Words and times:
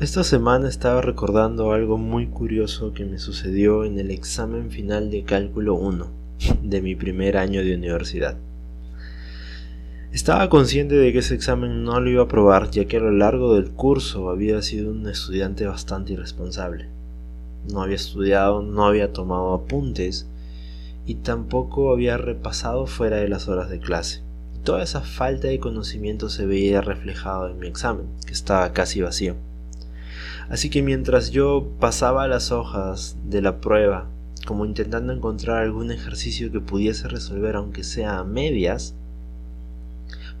Esta 0.00 0.22
semana 0.22 0.68
estaba 0.68 1.00
recordando 1.00 1.72
algo 1.72 1.98
muy 1.98 2.28
curioso 2.28 2.92
que 2.92 3.04
me 3.04 3.18
sucedió 3.18 3.84
en 3.84 3.98
el 3.98 4.12
examen 4.12 4.70
final 4.70 5.10
de 5.10 5.24
cálculo 5.24 5.74
1 5.74 6.06
de 6.62 6.82
mi 6.82 6.94
primer 6.94 7.36
año 7.36 7.64
de 7.64 7.74
universidad. 7.74 8.36
Estaba 10.12 10.48
consciente 10.50 10.94
de 10.94 11.12
que 11.12 11.18
ese 11.18 11.34
examen 11.34 11.82
no 11.82 11.98
lo 11.98 12.10
iba 12.10 12.22
a 12.22 12.26
aprobar 12.26 12.70
ya 12.70 12.84
que 12.84 12.98
a 12.98 13.00
lo 13.00 13.10
largo 13.10 13.56
del 13.56 13.72
curso 13.72 14.30
había 14.30 14.62
sido 14.62 14.92
un 14.92 15.04
estudiante 15.08 15.66
bastante 15.66 16.12
irresponsable. 16.12 16.86
No 17.68 17.82
había 17.82 17.96
estudiado, 17.96 18.62
no 18.62 18.86
había 18.86 19.12
tomado 19.12 19.52
apuntes 19.52 20.28
y 21.06 21.16
tampoco 21.16 21.90
había 21.90 22.16
repasado 22.18 22.86
fuera 22.86 23.16
de 23.16 23.28
las 23.28 23.48
horas 23.48 23.68
de 23.68 23.80
clase. 23.80 24.22
toda 24.62 24.84
esa 24.84 25.00
falta 25.00 25.48
de 25.48 25.58
conocimiento 25.58 26.28
se 26.28 26.46
veía 26.46 26.82
reflejado 26.82 27.48
en 27.48 27.58
mi 27.58 27.66
examen, 27.66 28.06
que 28.24 28.32
estaba 28.32 28.72
casi 28.72 29.00
vacío. 29.00 29.34
Así 30.48 30.70
que 30.70 30.82
mientras 30.82 31.30
yo 31.30 31.68
pasaba 31.78 32.26
las 32.26 32.52
hojas 32.52 33.16
de 33.28 33.42
la 33.42 33.60
prueba, 33.60 34.06
como 34.46 34.64
intentando 34.64 35.12
encontrar 35.12 35.58
algún 35.58 35.90
ejercicio 35.90 36.50
que 36.50 36.60
pudiese 36.60 37.06
resolver 37.06 37.56
aunque 37.56 37.84
sea 37.84 38.18
a 38.18 38.24
medias, 38.24 38.94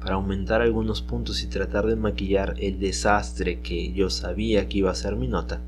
para 0.00 0.14
aumentar 0.14 0.62
algunos 0.62 1.02
puntos 1.02 1.42
y 1.42 1.46
tratar 1.48 1.86
de 1.86 1.96
maquillar 1.96 2.54
el 2.58 2.78
desastre 2.78 3.60
que 3.60 3.92
yo 3.92 4.08
sabía 4.08 4.68
que 4.68 4.78
iba 4.78 4.90
a 4.90 4.94
ser 4.94 5.16
mi 5.16 5.28
nota, 5.28 5.60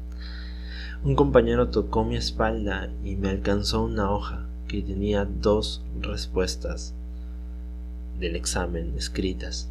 un 1.04 1.16
compañero 1.16 1.68
tocó 1.68 2.04
mi 2.04 2.16
espalda 2.16 2.90
y 3.04 3.16
me 3.16 3.28
alcanzó 3.28 3.82
una 3.82 4.10
hoja 4.10 4.46
que 4.68 4.82
tenía 4.82 5.24
dos 5.24 5.82
respuestas 6.00 6.94
del 8.18 8.36
examen 8.36 8.94
escritas. 8.96 9.68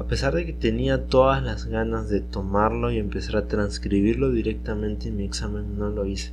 A 0.00 0.04
pesar 0.04 0.34
de 0.34 0.46
que 0.46 0.54
tenía 0.54 1.08
todas 1.08 1.42
las 1.42 1.66
ganas 1.66 2.08
de 2.08 2.22
tomarlo 2.22 2.90
y 2.90 2.96
empezar 2.96 3.36
a 3.36 3.48
transcribirlo 3.48 4.30
directamente 4.30 5.08
en 5.08 5.18
mi 5.18 5.24
examen, 5.24 5.78
no 5.78 5.90
lo 5.90 6.06
hice. 6.06 6.32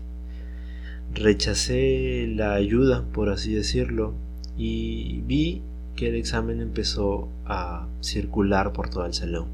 Rechacé 1.14 2.32
la 2.34 2.54
ayuda, 2.54 3.04
por 3.12 3.28
así 3.28 3.54
decirlo, 3.54 4.14
y 4.58 5.20
vi 5.28 5.64
que 5.98 6.08
el 6.08 6.16
examen 6.16 6.62
empezó 6.62 7.28
a 7.46 7.88
circular 8.00 8.72
por 8.72 8.90
todo 8.90 9.06
el 9.06 9.14
salón. 9.14 9.48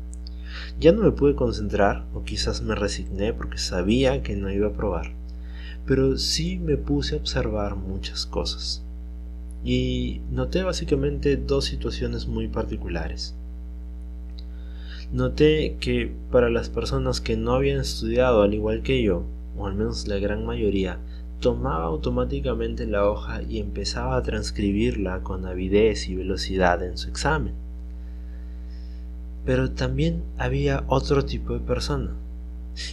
Ya 0.80 0.92
no 0.92 1.02
me 1.02 1.12
pude 1.12 1.34
concentrar, 1.34 2.06
o 2.14 2.24
quizás 2.24 2.62
me 2.62 2.76
resigné 2.76 3.34
porque 3.34 3.58
sabía 3.58 4.22
que 4.22 4.36
no 4.36 4.52
iba 4.52 4.68
a 4.68 4.74
probar, 4.74 5.12
pero 5.88 6.20
sí 6.20 6.60
me 6.60 6.78
puse 6.78 7.16
a 7.16 7.18
observar 7.18 7.78
muchas 7.78 8.28
cosas. 8.28 8.84
Y 9.66 10.22
noté 10.30 10.62
básicamente 10.62 11.36
dos 11.36 11.66
situaciones 11.66 12.28
muy 12.28 12.48
particulares. 12.48 13.34
Noté 15.14 15.78
que 15.80 16.12
para 16.32 16.50
las 16.50 16.70
personas 16.70 17.22
que 17.22 17.38
no 17.38 17.54
habían 17.54 17.80
estudiado 17.80 18.42
al 18.42 18.56
igual 18.56 18.82
que 18.82 19.04
yo, 19.04 19.22
o 19.56 19.68
al 19.68 19.76
menos 19.76 20.08
la 20.08 20.18
gran 20.18 20.44
mayoría, 20.44 20.98
tomaba 21.40 21.84
automáticamente 21.84 22.88
la 22.88 23.08
hoja 23.08 23.44
y 23.44 23.60
empezaba 23.60 24.18
a 24.18 24.24
transcribirla 24.24 25.22
con 25.22 25.46
avidez 25.46 26.10
y 26.10 26.16
velocidad 26.16 26.82
en 26.82 26.98
su 26.98 27.10
examen. 27.10 27.54
Pero 29.46 29.70
también 29.70 30.24
había 30.40 30.84
otro 30.88 31.24
tipo 31.24 31.54
de 31.54 31.60
persona. 31.60 32.16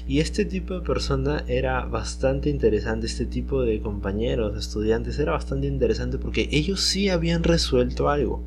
Y 0.07 0.21
este 0.21 0.45
tipo 0.45 0.75
de 0.75 0.87
persona 0.87 1.43
era 1.49 1.87
bastante 1.87 2.51
interesante, 2.51 3.07
este 3.07 3.25
tipo 3.25 3.62
de 3.62 3.81
compañeros, 3.81 4.59
estudiantes, 4.59 5.19
era 5.19 5.33
bastante 5.33 5.69
interesante 5.69 6.19
porque 6.19 6.51
ellos 6.53 6.83
sí 6.83 7.09
habían 7.09 7.45
resuelto 7.45 8.11
algo 8.11 8.43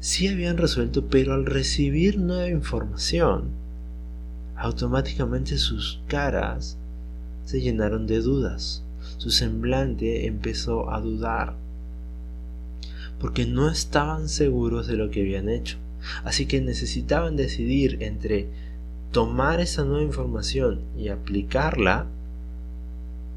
sí 0.00 0.28
habían 0.28 0.56
resuelto, 0.56 1.06
pero 1.06 1.34
al 1.34 1.46
recibir 1.46 2.18
nueva 2.18 2.48
información, 2.48 3.44
automáticamente 4.56 5.58
sus 5.58 6.00
caras 6.08 6.76
se 7.44 7.60
llenaron 7.60 8.06
de 8.06 8.20
dudas. 8.20 8.82
Su 9.18 9.30
semblante 9.30 10.26
empezó 10.26 10.90
a 10.90 11.00
dudar, 11.00 11.54
porque 13.20 13.46
no 13.46 13.68
estaban 13.68 14.28
seguros 14.28 14.86
de 14.86 14.96
lo 14.96 15.10
que 15.10 15.20
habían 15.20 15.48
hecho. 15.48 15.76
Así 16.24 16.46
que 16.46 16.60
necesitaban 16.62 17.36
decidir 17.36 17.98
entre 18.00 18.48
tomar 19.12 19.60
esa 19.60 19.84
nueva 19.84 20.04
información 20.04 20.80
y 20.96 21.08
aplicarla 21.08 22.06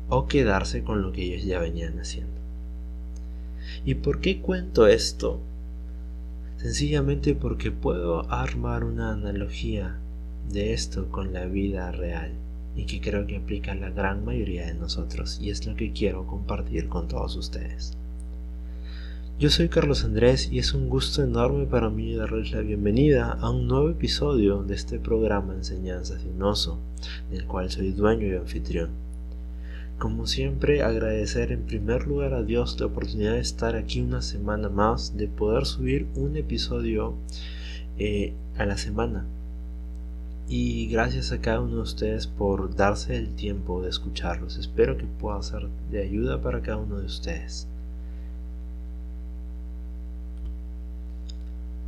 o 0.09 0.28
quedarse 0.28 0.84
con 0.84 1.01
lo 1.01 1.12
que 1.12 1.24
ellos 1.24 1.45
ya 1.45 1.59
venían 1.59 2.00
haciendo. 2.00 2.31
¿Y 3.85 3.95
por 3.95 4.22
qué 4.22 4.40
cuento 4.40 4.88
esto? 4.88 5.40
Sencillamente 6.63 7.35
porque 7.35 7.72
puedo 7.72 8.31
armar 8.31 8.85
una 8.85 9.12
analogía 9.12 9.97
de 10.50 10.72
esto 10.72 11.09
con 11.12 11.34
la 11.34 11.46
vida 11.46 11.91
real 11.91 12.31
y 12.74 12.85
que 12.85 13.01
creo 13.01 13.28
que 13.28 13.35
aplica 13.35 13.74
a 13.74 13.75
la 13.75 13.90
gran 13.90 14.24
mayoría 14.24 14.68
de 14.68 14.74
nosotros 14.74 15.40
y 15.41 15.50
es 15.50 15.68
lo 15.68 15.75
que 15.75 15.91
quiero 15.91 16.25
compartir 16.25 16.88
con 16.88 17.09
todos 17.09 17.35
ustedes. 17.35 17.97
Yo 19.38 19.50
soy 19.50 19.68
Carlos 19.68 20.06
Andrés 20.06 20.50
y 20.53 20.59
es 20.59 20.74
un 20.74 20.88
gusto 20.88 21.22
enorme 21.22 21.66
para 21.66 21.90
mí 21.90 22.16
darles 22.16 22.53
la 22.53 22.62
bienvenida 22.62 23.34
a 23.41 23.50
un 23.50 23.68
nuevo 23.68 23.90
episodio 23.90 24.63
de 24.63 24.75
este 24.75 25.00
programa 25.00 25.56
Enseñanza 25.56 26.18
Sinoso, 26.18 26.80
del 27.30 27.45
cual 27.45 27.72
soy 27.72 27.91
dueño 27.91 28.25
y 28.25 28.38
anfitrión. 28.38 29.03
Como 30.00 30.28
siempre, 30.28 30.81
agradecer 30.81 31.52
en 31.52 31.64
primer 31.64 32.08
lugar 32.08 32.34
a 32.34 32.44
Dios 32.44 32.80
la 32.80 32.88
oportunidad 32.88 33.34
de 33.34 33.40
estar 33.40 33.76
aquí 33.76 34.02
una 34.02 34.22
semana 34.22 34.70
más, 34.70 35.16
de 35.16 35.28
poder 35.28 35.66
subir 35.66 36.08
un 36.16 36.36
episodio 36.36 37.16
eh, 37.98 38.34
a 38.58 38.66
la 38.66 38.78
semana. 38.78 39.26
Y 40.50 40.88
gracias 40.88 41.31
a 41.31 41.40
cada 41.40 41.62
uno 41.62 41.78
de 41.78 41.81
ustedes 41.81 42.28
por 42.28 42.76
darse 42.76 43.16
el 43.16 43.34
tiempo 43.36 43.81
de 43.81 43.90
escucharlos. 43.90 44.58
Espero 44.58 44.98
que 44.98 45.06
pueda 45.06 45.42
ser 45.42 45.68
de 45.90 46.02
ayuda 46.02 46.42
para 46.42 46.62
cada 46.62 46.78
uno 46.78 46.98
de 47.00 47.06
ustedes. 47.06 47.68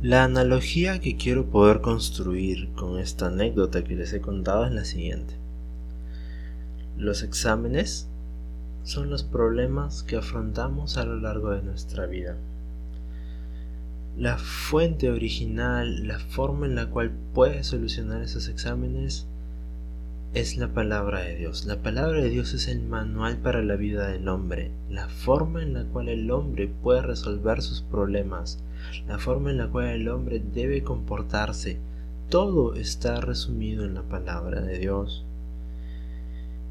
La 0.02 0.24
analogía 0.24 1.00
que 1.00 1.16
quiero 1.16 1.46
poder 1.46 1.80
construir 1.80 2.68
con 2.74 2.98
esta 2.98 3.26
anécdota 3.26 3.82
que 3.82 3.96
les 3.96 4.12
he 4.12 4.20
contado 4.20 4.66
es 4.66 4.72
la 4.72 4.84
siguiente. 4.84 5.34
Los 6.96 7.22
exámenes 7.22 8.08
son 8.84 9.10
los 9.10 9.22
problemas 9.22 10.02
que 10.02 10.16
afrontamos 10.16 10.96
a 10.96 11.04
lo 11.04 11.16
largo 11.20 11.50
de 11.50 11.62
nuestra 11.62 12.06
vida. 12.06 12.36
La 14.16 14.38
fuente 14.38 15.10
original, 15.10 16.08
la 16.08 16.18
forma 16.18 16.64
en 16.64 16.74
la 16.74 16.86
cual 16.86 17.12
puedes 17.34 17.66
solucionar 17.66 18.22
esos 18.22 18.48
exámenes 18.48 19.26
es 20.32 20.56
la 20.56 20.68
palabra 20.68 21.20
de 21.20 21.36
Dios. 21.36 21.66
La 21.66 21.76
palabra 21.76 22.22
de 22.22 22.30
Dios 22.30 22.54
es 22.54 22.66
el 22.66 22.80
manual 22.82 23.36
para 23.38 23.62
la 23.62 23.76
vida 23.76 24.08
del 24.08 24.26
hombre, 24.28 24.70
la 24.88 25.08
forma 25.08 25.62
en 25.62 25.74
la 25.74 25.84
cual 25.84 26.08
el 26.08 26.30
hombre 26.30 26.66
puede 26.82 27.02
resolver 27.02 27.60
sus 27.60 27.82
problemas, 27.82 28.58
la 29.06 29.18
forma 29.18 29.50
en 29.50 29.58
la 29.58 29.68
cual 29.68 29.88
el 29.88 30.08
hombre 30.08 30.42
debe 30.54 30.82
comportarse. 30.82 31.78
Todo 32.30 32.74
está 32.74 33.20
resumido 33.20 33.84
en 33.84 33.92
la 33.92 34.02
palabra 34.02 34.62
de 34.62 34.78
Dios. 34.78 35.26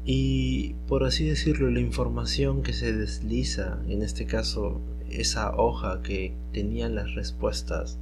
Y 0.08 0.74
por 0.86 1.02
así 1.02 1.26
decirlo, 1.26 1.68
la 1.68 1.80
información 1.80 2.62
que 2.62 2.72
se 2.72 2.92
desliza, 2.92 3.80
en 3.88 4.02
este 4.02 4.24
caso 4.24 4.80
esa 5.10 5.56
hoja 5.56 6.00
que 6.02 6.32
tenía 6.52 6.88
las 6.88 7.12
respuestas 7.16 7.98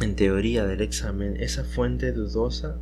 en 0.00 0.14
teoría 0.14 0.66
del 0.66 0.82
examen, 0.82 1.36
esa 1.40 1.64
fuente 1.64 2.12
dudosa 2.12 2.76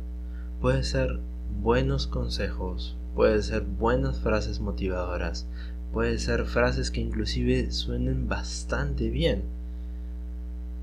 puede 0.61 0.83
ser 0.83 1.19
buenos 1.63 2.05
consejos, 2.05 2.95
puede 3.15 3.41
ser 3.41 3.63
buenas 3.63 4.19
frases 4.19 4.59
motivadoras, 4.59 5.47
puede 5.91 6.19
ser 6.19 6.45
frases 6.45 6.91
que 6.91 7.01
inclusive 7.01 7.71
suenen 7.71 8.27
bastante 8.27 9.09
bien, 9.09 9.41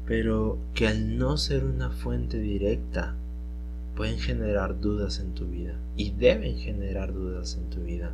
pero 0.05 0.59
que 0.75 0.89
al 0.89 1.17
no 1.17 1.37
ser 1.37 1.65
una 1.65 1.91
fuente 1.91 2.41
directa 2.41 3.15
pueden 3.97 4.19
generar 4.19 4.79
dudas 4.81 5.19
en 5.19 5.35
tu 5.35 5.47
vida 5.47 5.75
y 5.97 6.11
deben 6.11 6.57
generar 6.57 7.13
dudas 7.13 7.57
en 7.57 7.69
tu 7.71 7.81
vida. 7.81 8.13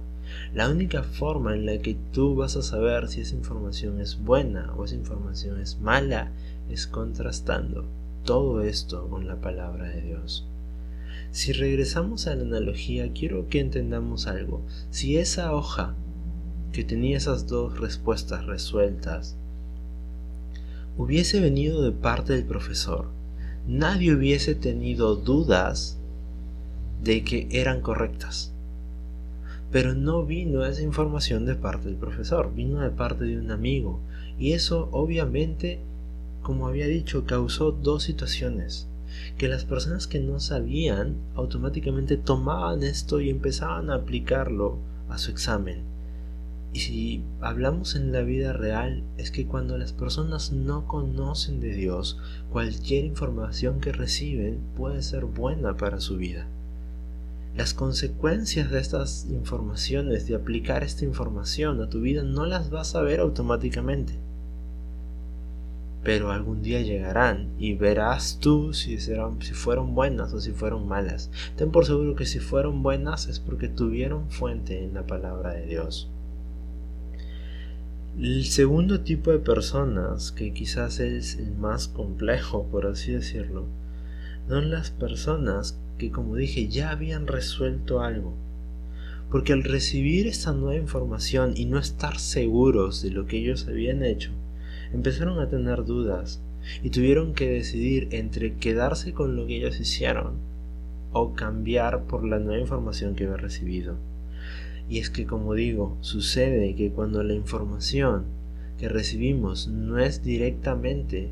La 0.55 0.71
única 0.71 1.03
forma 1.03 1.55
en 1.55 1.67
la 1.67 1.79
que 1.79 1.97
tú 2.13 2.37
vas 2.37 2.57
a 2.57 2.63
saber 2.63 3.09
si 3.09 3.21
esa 3.21 3.35
información 3.35 4.01
es 4.01 4.19
buena 4.19 4.73
o 4.77 4.85
esa 4.85 4.95
información 4.95 5.61
es 5.61 5.79
mala 5.81 6.31
es 6.71 6.87
contrastando 6.87 7.85
todo 8.25 8.63
esto 8.63 9.09
con 9.09 9.27
la 9.27 9.37
palabra 9.37 9.89
de 9.89 10.01
Dios. 10.01 10.47
Si 11.33 11.53
regresamos 11.53 12.27
a 12.27 12.35
la 12.37 12.43
analogía, 12.43 13.13
quiero 13.13 13.49
que 13.49 13.61
entendamos 13.61 14.27
algo. 14.27 14.63
Si 14.91 15.17
esa 15.17 15.55
hoja 15.55 15.95
que 16.73 16.85
tenía 16.85 17.17
esas 17.17 17.47
dos 17.47 17.79
respuestas 17.81 18.47
resueltas 18.47 19.37
hubiese 20.97 21.41
venido 21.41 21.83
de 21.83 21.93
parte 21.93 22.35
del 22.35 22.45
profesor, 22.45 23.09
nadie 23.67 24.15
hubiese 24.15 24.55
tenido 24.55 25.17
dudas 25.17 25.99
de 27.03 27.25
que 27.25 27.49
eran 27.51 27.81
correctas. 27.81 28.53
Pero 29.71 29.95
no 29.95 30.25
vino 30.25 30.65
esa 30.65 30.83
información 30.83 31.47
de 31.47 31.55
parte 31.55 31.89
del 31.89 31.97
profesor, 31.97 32.53
vino 32.55 32.81
de 32.81 32.91
parte 32.91 33.25
de 33.25 33.39
un 33.39 33.51
amigo. 33.51 34.01
Y 34.39 34.53
eso 34.53 34.89
obviamente, 34.93 35.81
como 36.43 36.67
había 36.67 36.87
dicho, 36.87 37.25
causó 37.25 37.73
dos 37.73 38.03
situaciones. 38.03 38.89
que 39.37 39.47
las 39.47 39.67
personas 39.67 40.07
que 40.07 40.21
no 40.21 40.41
sabían 40.41 41.17
automáticamente 41.35 42.17
tomaban 42.17 42.83
esto 42.83 43.21
y 43.21 43.29
empezaban 43.29 43.91
a 43.91 43.97
aplicarlo 43.97 44.79
a 45.11 45.19
su 45.19 45.31
examen. 45.31 45.92
Y 46.73 46.81
si 46.81 47.25
hablamos 47.43 47.97
en 47.97 48.13
la 48.13 48.23
vida 48.23 48.55
real, 48.55 49.03
es 49.19 49.31
que 49.31 49.47
cuando 49.47 49.77
las 49.77 49.93
personas 49.93 50.53
no 50.53 50.87
conocen 50.87 51.61
de 51.61 51.75
Dios, 51.75 52.19
cualquier 52.51 53.05
información 53.05 53.79
que 53.81 53.93
reciben 53.93 54.59
puede 54.75 55.03
ser 55.03 55.27
buena 55.27 55.77
para 55.77 56.01
su 56.01 56.17
vida. 56.17 56.47
Las 57.55 57.75
consecuencias 57.75 58.71
de 58.71 58.81
estas 58.81 59.27
informaciones, 59.31 60.27
de 60.27 60.35
aplicar 60.35 60.83
esta 60.83 61.05
información 61.05 61.83
a 61.83 61.91
tu 61.91 62.01
vida, 62.01 62.23
no 62.23 62.47
las 62.47 62.71
vas 62.71 62.95
a 62.95 63.03
ver 63.03 63.21
automáticamente. 63.21 64.15
Pero 66.03 66.33
algún 66.33 66.63
día 66.63 66.81
llegarán 66.81 67.51
y 67.59 67.75
verás 67.75 68.39
tú 68.41 68.73
si, 68.73 68.99
si 68.99 69.13
fueron 69.53 69.95
buenas 69.95 70.33
o 70.33 70.41
si 70.41 70.53
fueron 70.53 70.89
malas. 70.89 71.31
Ten 71.57 71.71
por 71.71 71.85
seguro 71.85 72.17
que 72.17 72.25
si 72.25 72.39
fueron 72.39 72.83
buenas 72.83 73.29
es 73.29 73.39
porque 73.39 73.69
tuvieron 73.69 74.31
fuente 74.31 74.83
en 74.83 74.95
la 74.95 75.07
palabra 75.07 75.53
de 75.53 75.67
Dios. 75.67 76.09
El 78.21 78.45
segundo 78.45 79.01
tipo 79.01 79.31
de 79.31 79.39
personas, 79.39 80.33
que 80.33 80.53
quizás 80.53 81.01
es 81.01 81.37
el 81.37 81.55
más 81.55 81.89
complejo, 81.89 82.67
por 82.71 82.87
así 82.87 83.11
decirlo, 83.11 83.65
son 84.49 84.71
las 84.71 84.91
personas 84.91 85.79
que, 85.97 86.11
como 86.11 86.37
dije, 86.37 86.69
ya 86.69 86.91
habían 86.91 87.27
resuelto 87.27 88.03
algo. 88.03 88.35
Porque 89.31 89.55
al 89.55 89.65
recibir 89.65 90.27
esta 90.27 90.53
nueva 90.53 90.77
información 90.77 91.55
y 91.57 91.65
no 91.65 91.79
estar 91.79 92.19
seguros 92.19 93.01
de 93.01 93.13
lo 93.13 93.25
que 93.27 93.39
ellos 93.39 93.67
habían 93.67 94.05
hecho, 94.05 94.31
empezaron 94.93 95.41
a 95.41 95.49
tener 95.49 95.87
dudas 95.87 96.43
y 96.83 96.91
tuvieron 96.91 97.33
que 97.33 97.49
decidir 97.49 98.09
entre 98.11 98.57
quedarse 98.57 99.15
con 99.15 99.37
lo 99.37 99.47
que 99.47 99.57
ellos 99.57 99.81
hicieron 99.81 100.35
o 101.15 101.33
cambiar 101.33 102.03
por 102.05 102.27
la 102.27 102.39
nueva 102.39 102.61
información 102.61 103.15
que 103.15 103.25
había 103.25 103.39
recibido. 103.39 103.97
Y 104.93 104.99
es 104.99 105.09
que, 105.09 105.25
como 105.25 105.55
digo, 105.55 105.97
sucede 106.03 106.75
que 106.75 106.91
cuando 106.91 107.23
la 107.23 107.33
información 107.33 108.25
que 108.79 108.91
recibimos 108.91 109.67
no 109.69 109.99
es 109.99 110.23
directamente 110.23 111.31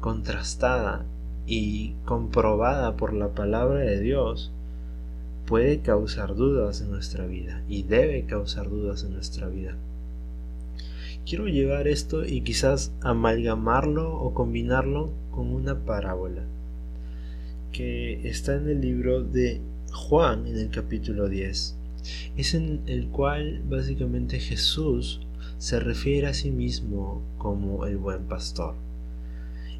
contrastada 0.00 1.04
y 1.46 1.92
comprobada 2.06 2.96
por 2.96 3.12
la 3.12 3.34
palabra 3.34 3.80
de 3.80 4.00
Dios, 4.00 4.50
puede 5.44 5.80
causar 5.80 6.34
dudas 6.34 6.80
en 6.80 6.90
nuestra 6.90 7.26
vida 7.26 7.62
y 7.68 7.82
debe 7.82 8.24
causar 8.24 8.70
dudas 8.70 9.04
en 9.04 9.12
nuestra 9.12 9.46
vida. 9.48 9.76
Quiero 11.26 11.48
llevar 11.48 11.86
esto 11.86 12.24
y 12.24 12.40
quizás 12.40 12.94
amalgamarlo 13.02 14.10
o 14.18 14.32
combinarlo 14.32 15.10
con 15.32 15.52
una 15.52 15.80
parábola 15.80 16.44
que 17.72 18.26
está 18.26 18.54
en 18.54 18.70
el 18.70 18.80
libro 18.80 19.22
de 19.22 19.60
Juan 19.92 20.46
en 20.46 20.56
el 20.56 20.70
capítulo 20.70 21.28
10 21.28 21.76
es 22.36 22.54
en 22.54 22.80
el 22.86 23.08
cual 23.08 23.62
básicamente 23.68 24.38
Jesús 24.38 25.20
se 25.58 25.80
refiere 25.80 26.26
a 26.26 26.34
sí 26.34 26.50
mismo 26.50 27.22
como 27.38 27.86
el 27.86 27.96
buen 27.96 28.24
pastor. 28.24 28.74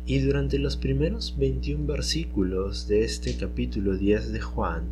Y 0.06 0.18
durante 0.18 0.58
los 0.58 0.76
primeros 0.76 1.36
21 1.38 1.86
versículos 1.86 2.88
de 2.88 3.04
este 3.04 3.36
capítulo 3.36 3.96
10 3.96 4.32
de 4.32 4.40
Juan, 4.40 4.82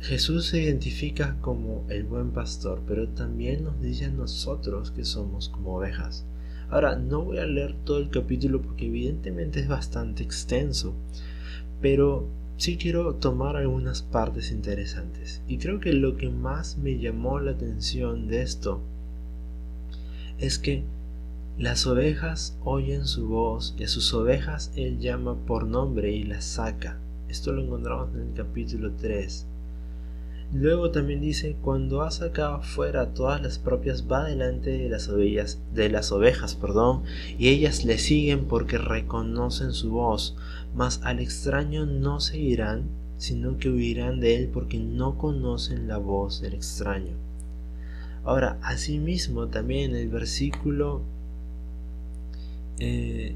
Jesús 0.00 0.46
se 0.46 0.60
identifica 0.60 1.36
como 1.40 1.84
el 1.88 2.04
buen 2.04 2.30
pastor, 2.30 2.82
pero 2.86 3.08
también 3.08 3.64
nos 3.64 3.80
dice 3.80 4.04
a 4.04 4.10
nosotros 4.10 4.90
que 4.90 5.04
somos 5.04 5.48
como 5.48 5.76
ovejas. 5.76 6.26
Ahora, 6.68 6.96
no 6.96 7.22
voy 7.22 7.38
a 7.38 7.46
leer 7.46 7.74
todo 7.84 7.98
el 7.98 8.10
capítulo 8.10 8.60
porque 8.60 8.86
evidentemente 8.86 9.60
es 9.60 9.68
bastante 9.68 10.22
extenso, 10.22 10.92
pero 11.80 12.28
sí 12.56 12.76
quiero 12.76 13.14
tomar 13.14 13.56
algunas 13.56 14.02
partes 14.02 14.50
interesantes. 14.50 15.42
Y 15.48 15.58
creo 15.58 15.80
que 15.80 15.92
lo 15.92 16.16
que 16.16 16.28
más 16.28 16.78
me 16.78 16.98
llamó 16.98 17.40
la 17.40 17.52
atención 17.52 18.28
de 18.28 18.42
esto 18.42 18.80
es 20.38 20.58
que 20.58 20.84
las 21.58 21.86
ovejas 21.86 22.56
oyen 22.64 23.06
su 23.06 23.28
voz 23.28 23.74
y 23.78 23.84
a 23.84 23.88
sus 23.88 24.12
ovejas 24.12 24.72
él 24.74 24.98
llama 24.98 25.36
por 25.46 25.66
nombre 25.66 26.12
y 26.12 26.24
las 26.24 26.44
saca. 26.44 26.98
Esto 27.28 27.52
lo 27.52 27.62
encontramos 27.62 28.14
en 28.14 28.28
el 28.28 28.34
capítulo 28.34 28.92
3. 29.00 29.46
Luego 30.52 30.90
también 30.90 31.20
dice, 31.20 31.56
cuando 31.62 32.02
ha 32.02 32.10
sacado 32.10 32.62
fuera 32.62 33.12
todas 33.14 33.42
las 33.42 33.58
propias 33.58 34.04
va 34.10 34.24
delante 34.24 34.70
de 34.70 34.88
las 34.88 35.08
ovejas, 35.08 35.60
de 35.74 35.88
las 35.88 36.12
ovejas, 36.12 36.54
perdón, 36.54 37.02
y 37.38 37.48
ellas 37.48 37.84
le 37.84 37.98
siguen 37.98 38.44
porque 38.44 38.78
reconocen 38.78 39.72
su 39.72 39.90
voz, 39.90 40.36
mas 40.74 41.00
al 41.04 41.20
extraño 41.20 41.86
no 41.86 42.20
seguirán, 42.20 42.84
sino 43.16 43.58
que 43.58 43.70
huirán 43.70 44.20
de 44.20 44.36
él 44.36 44.50
porque 44.52 44.78
no 44.78 45.16
conocen 45.16 45.88
la 45.88 45.98
voz 45.98 46.40
del 46.40 46.54
extraño. 46.54 47.12
Ahora, 48.24 48.58
asimismo, 48.62 49.48
también 49.48 49.90
en 49.90 49.96
el 49.96 50.08
versículo 50.08 51.02
10, 52.78 52.80
eh, 52.80 53.34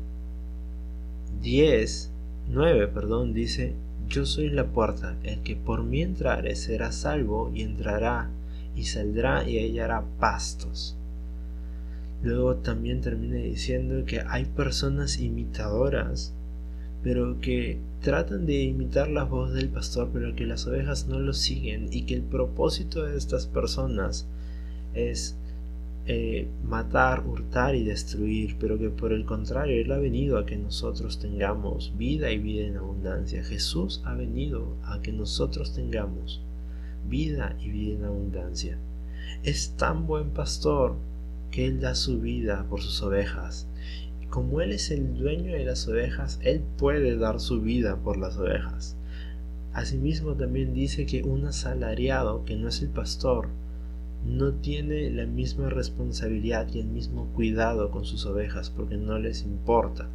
9, 2.50 2.88
perdón, 2.88 3.34
dice, 3.34 3.74
yo 4.08 4.24
soy 4.26 4.48
la 4.48 4.66
puerta, 4.66 5.16
el 5.22 5.42
que 5.42 5.54
por 5.54 5.84
mí 5.84 6.02
entrare 6.02 6.56
será 6.56 6.90
salvo 6.92 7.52
y 7.54 7.62
entrará 7.62 8.30
y 8.74 8.84
saldrá 8.84 9.48
y 9.48 9.58
hallará 9.58 10.04
pastos. 10.18 10.96
Luego 12.22 12.56
también 12.56 13.00
termina 13.00 13.36
diciendo 13.36 14.04
que 14.06 14.22
hay 14.26 14.46
personas 14.46 15.20
imitadoras 15.20 16.32
pero 17.02 17.40
que 17.40 17.78
tratan 18.02 18.46
de 18.46 18.62
imitar 18.62 19.08
la 19.08 19.24
voz 19.24 19.52
del 19.52 19.68
pastor, 19.68 20.10
pero 20.12 20.34
que 20.34 20.46
las 20.46 20.66
ovejas 20.66 21.06
no 21.08 21.18
lo 21.18 21.32
siguen 21.32 21.88
y 21.92 22.02
que 22.02 22.14
el 22.14 22.22
propósito 22.22 23.04
de 23.04 23.16
estas 23.16 23.46
personas 23.46 24.26
es 24.94 25.36
eh, 26.10 26.48
matar, 26.64 27.26
hurtar 27.26 27.74
y 27.74 27.84
destruir, 27.84 28.56
pero 28.58 28.78
que 28.78 28.88
por 28.88 29.12
el 29.12 29.26
contrario 29.26 29.80
Él 29.80 29.92
ha 29.92 29.98
venido 29.98 30.38
a 30.38 30.46
que 30.46 30.56
nosotros 30.56 31.18
tengamos 31.18 31.92
vida 31.98 32.32
y 32.32 32.38
vida 32.38 32.66
en 32.66 32.78
abundancia. 32.78 33.44
Jesús 33.44 34.00
ha 34.04 34.14
venido 34.14 34.74
a 34.84 35.02
que 35.02 35.12
nosotros 35.12 35.74
tengamos 35.74 36.40
vida 37.08 37.56
y 37.60 37.68
vida 37.68 37.96
en 37.96 38.04
abundancia. 38.04 38.78
Es 39.42 39.72
tan 39.76 40.06
buen 40.06 40.30
pastor 40.30 40.96
que 41.50 41.66
Él 41.66 41.80
da 41.80 41.94
su 41.94 42.20
vida 42.20 42.64
por 42.70 42.80
sus 42.80 43.02
ovejas 43.02 43.67
como 44.30 44.60
Él 44.60 44.72
es 44.72 44.90
el 44.90 45.16
dueño 45.16 45.52
de 45.52 45.64
las 45.64 45.88
ovejas, 45.88 46.38
Él 46.42 46.62
puede 46.76 47.16
dar 47.16 47.40
su 47.40 47.60
vida 47.60 47.96
por 47.96 48.16
las 48.16 48.36
ovejas. 48.36 48.96
Asimismo 49.72 50.34
también 50.34 50.74
dice 50.74 51.06
que 51.06 51.22
un 51.22 51.46
asalariado, 51.46 52.44
que 52.44 52.56
no 52.56 52.68
es 52.68 52.82
el 52.82 52.88
pastor, 52.88 53.48
no 54.26 54.52
tiene 54.54 55.10
la 55.10 55.26
misma 55.26 55.70
responsabilidad 55.70 56.66
y 56.72 56.80
el 56.80 56.86
mismo 56.86 57.26
cuidado 57.34 57.90
con 57.90 58.04
sus 58.04 58.26
ovejas 58.26 58.70
porque 58.70 58.96
no 58.96 59.18
les 59.18 59.42
importa. 59.42 60.08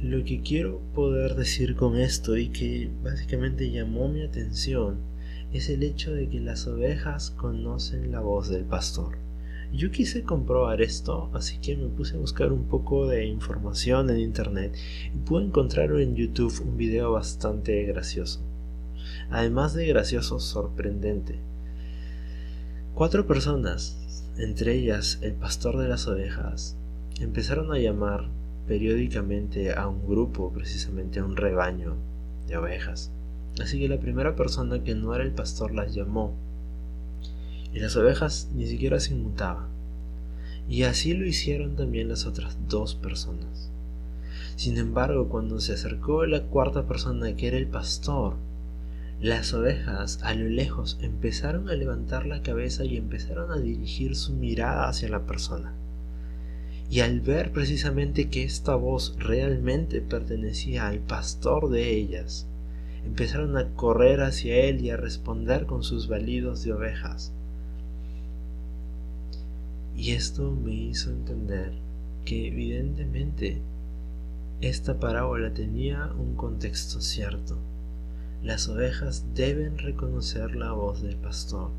Lo 0.00 0.24
que 0.24 0.40
quiero 0.42 0.80
poder 0.94 1.34
decir 1.34 1.76
con 1.76 1.96
esto 1.96 2.36
y 2.36 2.48
que 2.48 2.90
básicamente 3.02 3.70
llamó 3.70 4.08
mi 4.08 4.22
atención 4.22 4.98
es 5.52 5.68
el 5.68 5.82
hecho 5.82 6.12
de 6.12 6.28
que 6.28 6.40
las 6.40 6.66
ovejas 6.66 7.30
conocen 7.30 8.12
la 8.12 8.20
voz 8.20 8.48
del 8.48 8.64
pastor. 8.64 9.16
Yo 9.76 9.90
quise 9.90 10.22
comprobar 10.22 10.82
esto, 10.82 11.30
así 11.34 11.58
que 11.58 11.76
me 11.76 11.88
puse 11.88 12.14
a 12.14 12.20
buscar 12.20 12.52
un 12.52 12.62
poco 12.68 13.08
de 13.08 13.26
información 13.26 14.08
en 14.08 14.20
internet 14.20 14.72
y 15.12 15.18
pude 15.18 15.46
encontrar 15.46 15.90
en 15.90 16.14
YouTube 16.14 16.62
un 16.64 16.76
video 16.76 17.10
bastante 17.10 17.82
gracioso. 17.82 18.38
Además 19.30 19.74
de 19.74 19.88
gracioso, 19.88 20.38
sorprendente. 20.38 21.40
Cuatro 22.94 23.26
personas, 23.26 23.98
entre 24.38 24.76
ellas 24.76 25.18
el 25.22 25.32
pastor 25.32 25.76
de 25.78 25.88
las 25.88 26.06
ovejas, 26.06 26.76
empezaron 27.18 27.72
a 27.72 27.78
llamar 27.78 28.28
periódicamente 28.68 29.74
a 29.74 29.88
un 29.88 30.06
grupo, 30.06 30.52
precisamente 30.52 31.18
a 31.18 31.24
un 31.24 31.36
rebaño 31.36 31.96
de 32.46 32.56
ovejas. 32.58 33.10
Así 33.60 33.80
que 33.80 33.88
la 33.88 33.98
primera 33.98 34.36
persona 34.36 34.84
que 34.84 34.94
no 34.94 35.16
era 35.16 35.24
el 35.24 35.32
pastor 35.32 35.74
las 35.74 35.92
llamó 35.92 36.32
y 37.74 37.80
las 37.80 37.96
ovejas 37.96 38.48
ni 38.54 38.66
siquiera 38.66 39.00
se 39.00 39.12
inmutaban. 39.12 39.66
Y 40.68 40.84
así 40.84 41.12
lo 41.12 41.26
hicieron 41.26 41.76
también 41.76 42.08
las 42.08 42.24
otras 42.24 42.56
dos 42.68 42.94
personas. 42.94 43.70
Sin 44.56 44.78
embargo, 44.78 45.28
cuando 45.28 45.60
se 45.60 45.72
acercó 45.72 46.24
la 46.24 46.44
cuarta 46.44 46.86
persona, 46.86 47.34
que 47.34 47.48
era 47.48 47.56
el 47.56 47.66
pastor, 47.66 48.36
las 49.20 49.52
ovejas 49.52 50.20
a 50.22 50.34
lo 50.34 50.48
lejos 50.48 50.98
empezaron 51.02 51.68
a 51.68 51.74
levantar 51.74 52.26
la 52.26 52.42
cabeza 52.42 52.84
y 52.84 52.96
empezaron 52.96 53.50
a 53.50 53.58
dirigir 53.58 54.14
su 54.14 54.34
mirada 54.34 54.88
hacia 54.88 55.08
la 55.08 55.26
persona. 55.26 55.74
Y 56.90 57.00
al 57.00 57.20
ver 57.20 57.50
precisamente 57.50 58.28
que 58.28 58.44
esta 58.44 58.76
voz 58.76 59.16
realmente 59.18 60.00
pertenecía 60.00 60.86
al 60.86 61.00
pastor 61.00 61.70
de 61.70 61.90
ellas, 61.90 62.46
empezaron 63.04 63.56
a 63.56 63.74
correr 63.74 64.20
hacia 64.20 64.56
él 64.56 64.80
y 64.80 64.90
a 64.90 64.96
responder 64.96 65.66
con 65.66 65.82
sus 65.82 66.06
balidos 66.06 66.62
de 66.62 66.72
ovejas. 66.72 67.33
Y 69.96 70.12
esto 70.12 70.50
me 70.50 70.72
hizo 70.72 71.10
entender 71.10 71.72
que 72.24 72.48
evidentemente 72.48 73.60
esta 74.60 74.98
parábola 74.98 75.52
tenía 75.52 76.10
un 76.18 76.34
contexto 76.36 77.00
cierto. 77.00 77.58
Las 78.42 78.68
ovejas 78.68 79.24
deben 79.34 79.78
reconocer 79.78 80.54
la 80.56 80.72
voz 80.72 81.02
del 81.02 81.16
pastor. 81.16 81.70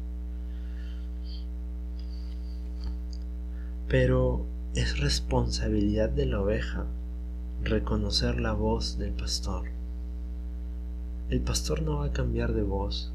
Pero 3.87 4.45
es 4.75 4.99
responsabilidad 4.99 6.09
de 6.09 6.25
la 6.25 6.41
oveja 6.41 6.85
reconocer 7.63 8.39
la 8.39 8.53
voz 8.53 8.97
del 8.97 9.11
pastor. 9.11 9.67
El 11.29 11.41
pastor 11.41 11.81
no 11.81 11.99
va 11.99 12.05
a 12.05 12.11
cambiar 12.11 12.53
de 12.53 12.63
voz. 12.63 13.11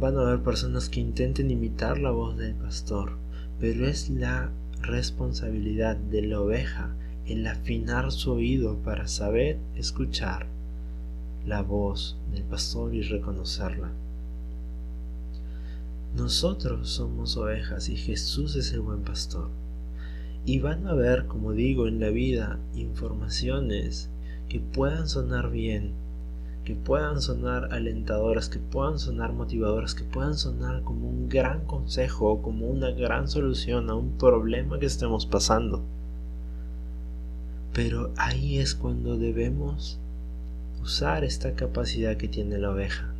Van 0.00 0.18
a 0.18 0.22
haber 0.22 0.40
personas 0.40 0.88
que 0.88 1.00
intenten 1.00 1.50
imitar 1.50 1.98
la 1.98 2.10
voz 2.10 2.36
del 2.36 2.54
pastor, 2.54 3.12
pero 3.60 3.86
es 3.86 4.10
la 4.10 4.50
responsabilidad 4.82 5.96
de 5.96 6.22
la 6.22 6.40
oveja 6.40 6.94
el 7.26 7.46
afinar 7.46 8.12
su 8.12 8.32
oído 8.32 8.76
para 8.78 9.08
saber 9.08 9.58
escuchar 9.76 10.46
la 11.46 11.62
voz 11.62 12.16
del 12.32 12.42
pastor 12.42 12.94
y 12.94 13.02
reconocerla. 13.02 13.92
Nosotros 16.16 16.90
somos 16.90 17.36
ovejas 17.36 17.88
y 17.88 17.96
Jesús 17.96 18.56
es 18.56 18.72
el 18.72 18.80
buen 18.80 19.02
pastor. 19.02 19.48
Y 20.44 20.60
van 20.60 20.86
a 20.86 20.90
haber, 20.90 21.26
como 21.26 21.52
digo, 21.52 21.88
en 21.88 22.00
la 22.00 22.10
vida 22.10 22.58
informaciones 22.74 24.10
que 24.48 24.60
puedan 24.60 25.08
sonar 25.08 25.50
bien, 25.50 25.92
que 26.64 26.74
puedan 26.74 27.20
sonar 27.20 27.68
alentadoras, 27.72 28.48
que 28.48 28.58
puedan 28.58 28.98
sonar 28.98 29.32
motivadoras, 29.34 29.94
que 29.94 30.04
puedan 30.04 30.34
sonar 30.34 30.82
como 30.82 31.08
un 31.08 31.28
gran 31.28 31.66
consejo, 31.66 32.40
como 32.40 32.66
una 32.66 32.90
gran 32.90 33.28
solución 33.28 33.90
a 33.90 33.94
un 33.94 34.16
problema 34.16 34.78
que 34.78 34.86
estemos 34.86 35.26
pasando. 35.26 35.82
Pero 37.74 38.12
ahí 38.16 38.58
es 38.58 38.74
cuando 38.74 39.18
debemos 39.18 39.98
usar 40.82 41.24
esta 41.24 41.54
capacidad 41.54 42.16
que 42.16 42.28
tiene 42.28 42.58
la 42.58 42.70
oveja 42.70 43.12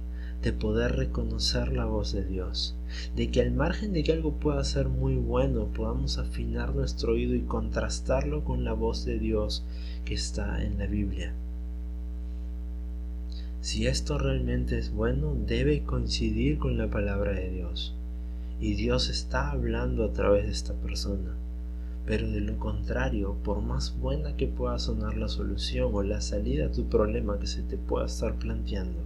de 0.42 0.52
poder 0.52 0.96
reconocer 0.96 1.72
la 1.72 1.86
voz 1.86 2.12
de 2.12 2.24
Dios, 2.24 2.76
de 3.16 3.30
que 3.30 3.40
al 3.40 3.50
margen 3.50 3.92
de 3.92 4.04
que 4.04 4.12
algo 4.12 4.32
pueda 4.32 4.62
ser 4.64 4.88
muy 4.88 5.16
bueno, 5.16 5.66
podamos 5.74 6.18
afinar 6.18 6.74
nuestro 6.74 7.12
oído 7.12 7.34
y 7.34 7.40
contrastarlo 7.40 8.44
con 8.44 8.62
la 8.62 8.74
voz 8.74 9.04
de 9.04 9.18
Dios 9.18 9.64
que 10.04 10.14
está 10.14 10.62
en 10.62 10.78
la 10.78 10.86
Biblia. 10.86 11.34
Si 13.64 13.86
esto 13.86 14.18
realmente 14.18 14.76
es 14.76 14.92
bueno, 14.92 15.34
debe 15.46 15.84
coincidir 15.84 16.58
con 16.58 16.76
la 16.76 16.90
palabra 16.90 17.32
de 17.32 17.48
Dios. 17.48 17.94
Y 18.60 18.74
Dios 18.74 19.08
está 19.08 19.52
hablando 19.52 20.04
a 20.04 20.12
través 20.12 20.44
de 20.44 20.52
esta 20.52 20.74
persona. 20.74 21.34
Pero 22.04 22.30
de 22.30 22.42
lo 22.42 22.58
contrario, 22.58 23.38
por 23.42 23.62
más 23.62 23.98
buena 23.98 24.36
que 24.36 24.46
pueda 24.46 24.78
sonar 24.78 25.16
la 25.16 25.28
solución 25.28 25.88
o 25.94 26.02
la 26.02 26.20
salida 26.20 26.66
a 26.66 26.72
tu 26.72 26.90
problema 26.90 27.38
que 27.38 27.46
se 27.46 27.62
te 27.62 27.78
pueda 27.78 28.04
estar 28.04 28.34
planteando, 28.34 28.98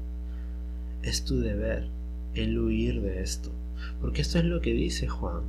es 1.04 1.24
tu 1.24 1.38
deber 1.38 1.86
el 2.34 2.58
huir 2.58 3.00
de 3.00 3.22
esto. 3.22 3.50
Porque 4.00 4.22
esto 4.22 4.40
es 4.40 4.44
lo 4.44 4.60
que 4.60 4.72
dice 4.72 5.06
Juan. 5.06 5.42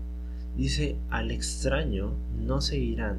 Dice, 0.56 0.98
al 1.10 1.32
extraño 1.32 2.12
no 2.46 2.62
seguirán, 2.62 3.18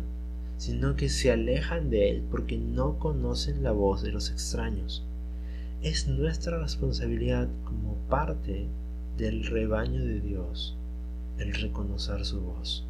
sino 0.57 0.95
que 0.95 1.09
se 1.09 1.33
alejan 1.33 1.91
de 1.91 2.11
él 2.11 2.23
porque 2.31 2.59
no 2.59 3.01
conocen 3.01 3.65
la 3.65 3.73
voz 3.73 4.05
de 4.05 4.13
los 4.13 4.31
extraños. 4.31 5.05
Es 5.83 6.09
nuestra 6.09 6.59
responsabilidad 6.59 7.49
como 7.65 7.95
parte 8.11 8.69
del 9.17 9.47
rebaño 9.47 10.05
de 10.05 10.21
Dios 10.21 10.77
el 11.39 11.55
reconocer 11.55 12.27
su 12.27 12.39
voz. 12.43 12.85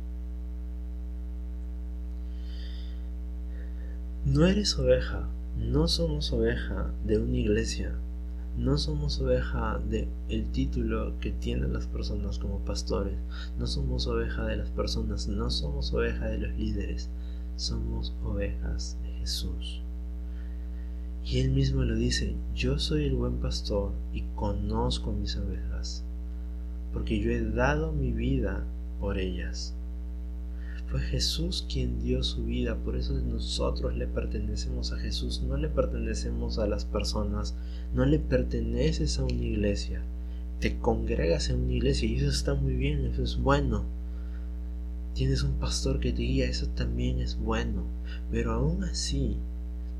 No 4.25 4.45
eres 4.45 4.77
oveja, 4.77 5.29
no 5.57 5.87
somos 5.87 6.33
oveja 6.33 6.91
de 7.05 7.19
una 7.19 7.37
iglesia, 7.37 7.95
no 8.59 8.77
somos 8.77 9.21
oveja 9.21 9.79
de 9.89 10.09
el 10.29 10.51
título 10.51 11.17
que 11.21 11.31
tienen 11.31 11.73
las 11.73 11.87
personas 11.87 12.41
como 12.41 12.59
pastores, 12.59 13.15
no 13.57 13.69
somos 13.69 14.09
oveja 14.09 14.47
de 14.47 14.57
las 14.57 14.71
personas, 14.71 15.29
no 15.29 15.49
somos 15.49 15.95
oveja 15.95 16.27
de 16.27 16.39
los 16.39 16.59
líderes, 16.59 17.09
somos 17.55 18.13
ovejas 18.25 18.99
de 19.05 19.13
Jesús. 19.21 19.81
Y 21.25 21.41
él 21.41 21.51
mismo 21.51 21.83
lo 21.83 21.95
dice, 21.95 22.35
yo 22.55 22.79
soy 22.79 23.05
el 23.05 23.15
buen 23.15 23.37
pastor 23.37 23.93
y 24.13 24.23
conozco 24.35 25.13
mis 25.13 25.37
ovejas, 25.37 26.03
porque 26.93 27.21
yo 27.21 27.31
he 27.31 27.43
dado 27.43 27.93
mi 27.93 28.11
vida 28.11 28.65
por 29.01 29.19
ellas. 29.19 29.75
Fue 30.91 31.01
Jesús 31.01 31.65
quien 31.73 32.03
dio 32.03 32.25
su 32.25 32.47
vida, 32.47 32.75
por 32.75 32.97
eso 32.97 33.15
nosotros 33.15 33.97
le 33.97 34.09
pertenecemos 34.09 34.93
a 34.93 34.99
Jesús, 34.99 35.41
no 35.47 35.57
le 35.57 35.69
pertenecemos 35.69 36.59
a 36.59 36.67
las 36.67 36.85
personas, 36.85 37.55
no 37.95 38.05
le 38.05 38.19
perteneces 38.19 39.21
a 39.21 39.23
una 39.25 39.45
iglesia. 39.45 40.03
Te 40.59 40.79
congregas 40.79 41.49
en 41.49 41.61
una 41.61 41.75
iglesia 41.75 42.09
y 42.09 42.17
eso 42.17 42.29
está 42.29 42.55
muy 42.55 42.75
bien, 42.75 43.07
eso 43.07 43.23
es 43.23 43.37
bueno. 43.37 43.85
Tienes 45.15 45.45
un 45.45 45.53
pastor 45.55 46.01
que 46.01 46.13
te 46.13 46.23
guía, 46.23 46.47
eso 46.47 46.67
también 46.71 47.21
es 47.21 47.39
bueno. 47.39 47.85
Pero 48.33 48.53
aún 48.53 48.83
así, 48.83 49.37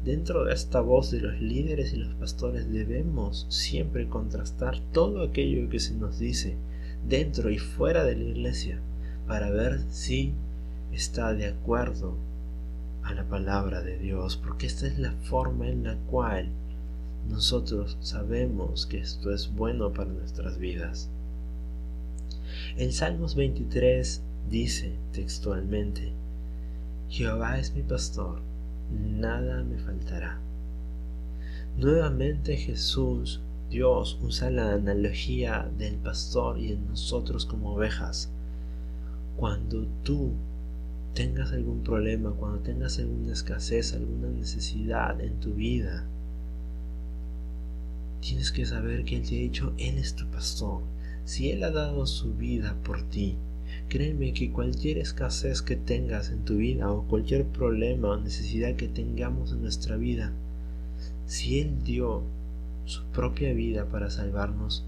dentro 0.05 0.45
de 0.45 0.55
esta 0.55 0.81
voz 0.81 1.11
de 1.11 1.21
los 1.21 1.41
líderes 1.41 1.93
y 1.93 1.97
los 1.97 2.15
pastores 2.15 2.73
debemos 2.73 3.47
siempre 3.49 4.09
contrastar 4.09 4.81
todo 4.93 5.23
aquello 5.23 5.69
que 5.69 5.81
se 5.81 5.95
nos 5.95 6.19
dice 6.19 6.57
dentro 7.07 7.51
y 7.51 7.59
fuera 7.59 8.05
de 8.05 8.17
la 8.17 8.25
iglesia 8.25 8.81
para 9.27 9.51
ver 9.51 9.81
si 9.91 10.33
está 10.93 11.35
de 11.35 11.47
acuerdo 11.47 12.17
a 13.03 13.15
la 13.15 13.25
palabra 13.25 13.83
de 13.83 13.99
Dios, 13.99 14.37
porque 14.37 14.67
esta 14.67 14.87
es 14.87 14.99
la 14.99 15.13
forma 15.13 15.69
en 15.69 15.85
la 15.85 15.97
cual 16.11 16.49
nosotros 17.29 17.97
sabemos 18.01 18.87
que 18.87 18.99
esto 18.99 19.33
es 19.33 19.53
bueno 19.55 19.93
para 19.93 20.11
nuestras 20.11 20.59
vidas. 20.59 21.09
En 22.77 22.93
Salmos 22.93 23.35
23 23.35 24.23
dice 24.51 24.93
textualmente, 25.13 26.13
Jehová 27.09 27.59
es 27.59 27.75
mi 27.75 27.83
pastor, 27.83 28.41
nada 28.91 29.63
me 29.63 29.79
faltará. 29.79 30.39
Nuevamente 31.77 32.57
Jesús, 32.57 33.41
Dios, 33.71 34.19
usa 34.23 34.51
la 34.51 34.73
analogía 34.73 35.71
del 35.79 35.95
pastor 35.95 36.59
y 36.59 36.69
de 36.69 36.77
nosotros 36.77 37.47
como 37.47 37.75
ovejas. 37.75 38.29
Cuando 39.37 39.87
tú 40.03 40.33
tengas 41.15 41.53
algún 41.53 41.83
problema, 41.83 42.33
cuando 42.33 42.59
tengas 42.59 42.99
alguna 42.99 43.33
escasez, 43.33 43.95
alguna 43.95 44.29
necesidad 44.29 45.21
en 45.21 45.39
tu 45.41 45.55
vida, 45.55 46.05
tienes 48.21 48.53
que 48.53 48.67
saber 48.67 49.05
que 49.05 49.17
Él 49.17 49.23
te 49.23 49.37
ha 49.37 49.41
dicho, 49.41 49.73
Él 49.79 49.99
es 49.99 50.15
tu 50.15 50.27
pastor. 50.27 50.83
Si 51.25 51.51
Él 51.51 51.63
ha 51.65 51.71
dado 51.71 52.07
su 52.07 52.35
vida 52.35 52.77
por 52.85 53.03
ti, 53.03 53.37
créeme 53.91 54.33
que 54.33 54.53
cualquier 54.53 54.99
escasez 54.99 55.63
que 55.63 55.75
tengas 55.75 56.31
en 56.31 56.45
tu 56.45 56.57
vida 56.57 56.91
o 56.91 57.03
cualquier 57.03 57.45
problema 57.45 58.11
o 58.11 58.17
necesidad 58.17 58.77
que 58.77 58.87
tengamos 58.87 59.51
en 59.53 59.63
nuestra 59.63 59.97
vida, 59.97 60.33
si 61.27 61.59
Él 61.59 61.83
dio 61.85 62.23
su 62.87 63.03
propia 63.07 63.53
vida 63.53 63.87
para 63.87 64.09
salvarnos, 64.09 64.85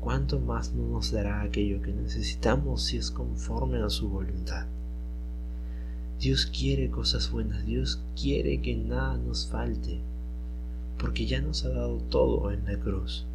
¿cuánto 0.00 0.40
más 0.40 0.72
no 0.72 0.88
nos 0.88 1.12
dará 1.12 1.42
aquello 1.42 1.82
que 1.82 1.92
necesitamos 1.92 2.84
si 2.84 2.96
es 2.96 3.10
conforme 3.10 3.82
a 3.82 3.90
su 3.90 4.08
voluntad? 4.08 4.66
Dios 6.18 6.46
quiere 6.46 6.90
cosas 6.90 7.30
buenas, 7.30 7.66
Dios 7.66 8.00
quiere 8.18 8.62
que 8.62 8.76
nada 8.76 9.18
nos 9.18 9.46
falte, 9.46 10.00
porque 10.98 11.26
ya 11.26 11.42
nos 11.42 11.66
ha 11.66 11.68
dado 11.68 11.98
todo 11.98 12.50
en 12.50 12.64
la 12.64 12.78
cruz. 12.78 13.26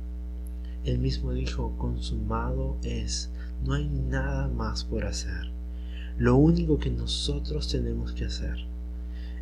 Él 0.85 0.97
mismo 0.97 1.33
dijo, 1.33 1.75
consumado 1.77 2.77
es, 2.81 3.29
no 3.63 3.73
hay 3.73 3.87
nada 3.87 4.47
más 4.47 4.83
por 4.83 5.05
hacer. 5.05 5.51
Lo 6.17 6.35
único 6.35 6.79
que 6.79 6.89
nosotros 6.89 7.67
tenemos 7.69 8.13
que 8.13 8.25
hacer 8.25 8.57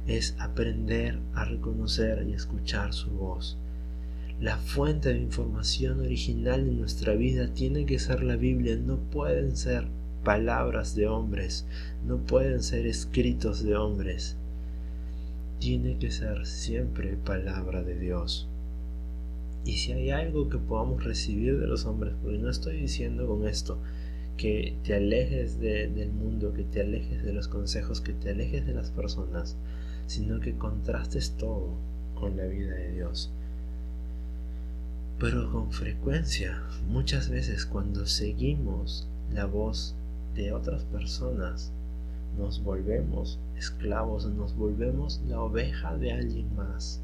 es 0.07 0.36
aprender 0.39 1.19
a 1.34 1.45
reconocer 1.45 2.25
y 2.27 2.34
escuchar 2.34 2.93
su 2.93 3.10
voz. 3.12 3.57
La 4.39 4.57
fuente 4.57 5.13
de 5.13 5.19
información 5.19 6.01
original 6.01 6.62
en 6.62 6.79
nuestra 6.79 7.13
vida 7.15 7.53
tiene 7.53 7.86
que 7.86 8.00
ser 8.00 8.22
la 8.24 8.36
Biblia, 8.36 8.75
no 8.75 8.98
pueden 8.98 9.55
ser 9.55 9.88
palabras 10.25 10.95
de 10.95 11.07
hombres, 11.07 11.65
no 12.05 12.17
pueden 12.17 12.62
ser 12.62 12.86
escritos 12.86 13.63
de 13.63 13.77
hombres. 13.77 14.36
Tiene 15.60 15.98
que 15.98 16.12
ser 16.12 16.45
siempre 16.45 17.15
palabra 17.15 17.81
de 17.84 17.98
Dios. 17.98 18.50
Y 19.63 19.77
si 19.77 19.93
hay 19.93 20.10
algo 20.10 20.50
que 20.50 20.57
podamos 20.57 21.03
recibir 21.03 21.57
de 21.60 21.67
los 21.67 21.86
hombres, 21.86 22.13
porque 22.22 22.38
no 22.38 22.50
estoy 22.50 22.81
diciendo 22.81 23.25
con 23.27 23.48
esto 23.48 23.79
que 24.38 24.75
te 24.84 24.96
alejes 24.96 25.60
del 25.60 26.12
mundo, 26.12 26.54
que 26.54 26.63
te 26.63 26.82
alejes 26.82 27.24
de 27.24 27.34
los 27.34 27.48
consejos, 27.48 28.01
que 28.01 28.13
te 28.13 28.32
alejes 28.32 28.65
de 28.65 28.74
las 28.74 28.92
personas, 28.92 29.56
sino 30.08 30.39
que 30.39 30.56
contrastes 30.56 31.32
todo 31.38 31.70
con 32.15 32.38
la 32.38 32.46
vida 32.46 32.74
de 32.75 32.92
Dios. 32.92 33.32
Pero 35.20 35.51
con 35.51 35.72
frecuencia, 35.72 36.62
muchas 36.89 37.30
veces 37.30 37.65
cuando 37.65 38.06
seguimos 38.06 39.08
la 39.34 39.46
voz 39.46 39.96
de 40.36 40.51
otras 40.51 40.84
personas, 40.84 41.72
nos 42.38 42.62
volvemos 42.62 43.39
esclavos, 43.58 44.25
nos 44.25 44.56
volvemos 44.58 45.22
la 45.30 45.39
oveja 45.39 45.96
de 45.98 46.12
alguien 46.12 46.54
más, 46.56 47.00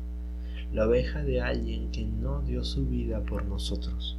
la 0.73 0.88
oveja 0.88 1.23
de 1.23 1.41
alguien 1.41 1.89
que 1.91 2.03
no 2.03 2.41
dio 2.41 2.65
su 2.65 2.85
vida 2.85 3.21
por 3.21 3.45
nosotros. 3.45 4.17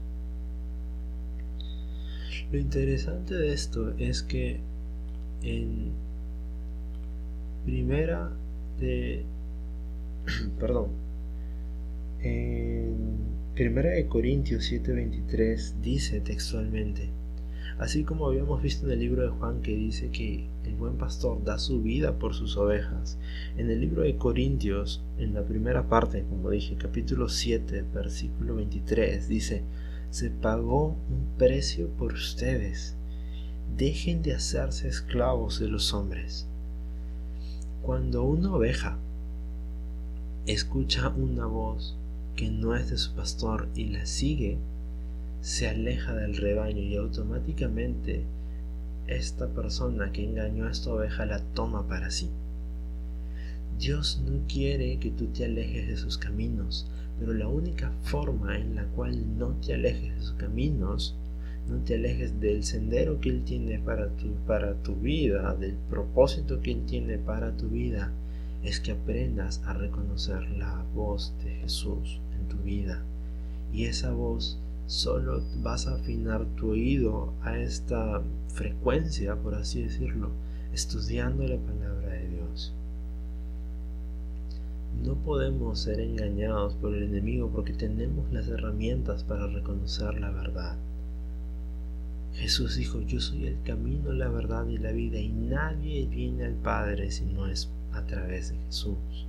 Lo 2.50 2.58
interesante 2.58 3.34
de 3.34 3.52
esto 3.52 3.94
es 3.98 4.22
que 4.22 4.60
en 5.42 5.92
primera 7.64 8.30
de 8.78 9.24
perdón 10.58 10.88
en 12.20 12.94
primera 13.54 13.90
de 13.90 14.06
Corintios 14.06 14.70
7:23 14.70 15.80
dice 15.80 16.20
textualmente 16.20 17.10
así 17.78 18.04
como 18.04 18.26
habíamos 18.26 18.62
visto 18.62 18.86
en 18.86 18.92
el 18.92 19.00
libro 19.00 19.22
de 19.22 19.28
Juan 19.28 19.62
que 19.62 19.74
dice 19.74 20.10
que 20.10 20.46
el 20.64 20.74
buen 20.74 20.96
pastor 20.96 21.42
da 21.44 21.58
su 21.58 21.82
vida 21.82 22.18
por 22.18 22.34
sus 22.34 22.56
ovejas 22.56 23.18
en 23.56 23.70
el 23.70 23.80
libro 23.80 24.02
de 24.02 24.16
Corintios 24.16 25.02
en 25.18 25.34
la 25.34 25.42
primera 25.42 25.88
parte 25.88 26.24
como 26.28 26.50
dije 26.50 26.76
capítulo 26.76 27.28
7 27.28 27.84
versículo 27.94 28.56
23 28.56 29.28
dice 29.28 29.62
se 30.12 30.28
pagó 30.28 30.88
un 31.08 31.26
precio 31.38 31.88
por 31.88 32.12
ustedes. 32.12 32.94
Dejen 33.78 34.20
de 34.20 34.34
hacerse 34.34 34.86
esclavos 34.86 35.58
de 35.58 35.68
los 35.68 35.94
hombres. 35.94 36.46
Cuando 37.80 38.22
una 38.22 38.52
oveja 38.52 38.98
escucha 40.44 41.08
una 41.08 41.46
voz 41.46 41.96
que 42.36 42.50
no 42.50 42.76
es 42.76 42.90
de 42.90 42.98
su 42.98 43.14
pastor 43.14 43.68
y 43.74 43.86
la 43.86 44.04
sigue, 44.04 44.58
se 45.40 45.66
aleja 45.66 46.12
del 46.12 46.36
rebaño 46.36 46.82
y 46.82 46.94
automáticamente 46.96 48.26
esta 49.06 49.48
persona 49.48 50.12
que 50.12 50.24
engañó 50.24 50.66
a 50.66 50.72
esta 50.72 50.92
oveja 50.92 51.24
la 51.24 51.40
toma 51.40 51.88
para 51.88 52.10
sí. 52.10 52.28
Dios 53.82 54.22
no 54.24 54.38
quiere 54.46 55.00
que 55.00 55.10
tú 55.10 55.26
te 55.32 55.44
alejes 55.44 55.88
de 55.88 55.96
sus 55.96 56.16
caminos, 56.16 56.86
pero 57.18 57.34
la 57.34 57.48
única 57.48 57.90
forma 58.02 58.56
en 58.56 58.76
la 58.76 58.84
cual 58.84 59.36
no 59.36 59.56
te 59.56 59.74
alejes 59.74 60.14
de 60.14 60.20
sus 60.20 60.34
caminos, 60.34 61.16
no 61.68 61.78
te 61.78 61.96
alejes 61.96 62.38
del 62.38 62.62
sendero 62.62 63.20
que 63.20 63.30
Él 63.30 63.42
tiene 63.44 63.80
para 63.80 64.06
tu, 64.10 64.34
para 64.46 64.74
tu 64.84 64.94
vida, 64.94 65.56
del 65.56 65.74
propósito 65.90 66.60
que 66.60 66.70
Él 66.70 66.86
tiene 66.86 67.18
para 67.18 67.56
tu 67.56 67.70
vida, 67.70 68.12
es 68.62 68.78
que 68.78 68.92
aprendas 68.92 69.60
a 69.66 69.72
reconocer 69.72 70.48
la 70.50 70.84
voz 70.94 71.34
de 71.42 71.50
Jesús 71.56 72.20
en 72.38 72.46
tu 72.46 72.62
vida. 72.62 73.02
Y 73.72 73.86
esa 73.86 74.12
voz 74.12 74.60
solo 74.86 75.42
vas 75.60 75.88
a 75.88 75.96
afinar 75.96 76.46
tu 76.54 76.70
oído 76.70 77.32
a 77.42 77.58
esta 77.58 78.22
frecuencia, 78.46 79.34
por 79.34 79.56
así 79.56 79.82
decirlo, 79.82 80.30
estudiando 80.72 81.42
la 81.48 81.56
palabra 81.56 82.10
de 82.10 82.28
Dios. 82.28 82.72
No 85.02 85.16
podemos 85.16 85.80
ser 85.80 85.98
engañados 85.98 86.74
por 86.76 86.94
el 86.94 87.02
enemigo 87.02 87.50
porque 87.50 87.72
tenemos 87.72 88.32
las 88.32 88.46
herramientas 88.46 89.24
para 89.24 89.48
reconocer 89.48 90.20
la 90.20 90.30
verdad. 90.30 90.76
Jesús 92.34 92.76
dijo, 92.76 93.00
yo 93.00 93.20
soy 93.20 93.48
el 93.48 93.60
camino, 93.62 94.12
la 94.12 94.28
verdad 94.28 94.64
y 94.68 94.78
la 94.78 94.92
vida 94.92 95.18
y 95.18 95.28
nadie 95.28 96.06
viene 96.06 96.44
al 96.44 96.54
Padre 96.54 97.10
si 97.10 97.24
no 97.24 97.48
es 97.48 97.68
a 97.92 98.02
través 98.02 98.50
de 98.50 98.58
Jesús. 98.66 99.26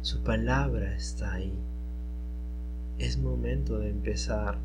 Su 0.00 0.20
palabra 0.20 0.96
está 0.96 1.34
ahí. 1.34 1.52
Es 2.98 3.18
momento 3.18 3.78
de 3.80 3.90
empezar 3.90 4.56